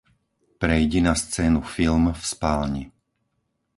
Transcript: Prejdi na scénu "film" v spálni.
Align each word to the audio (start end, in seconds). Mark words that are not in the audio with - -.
Prejdi 0.57 1.01
na 1.07 1.13
scénu 1.23 1.59
"film" 1.73 2.05
v 2.19 2.23
spálni. 2.33 2.83